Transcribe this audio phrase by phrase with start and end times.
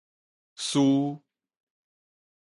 [0.65, 1.21] 軀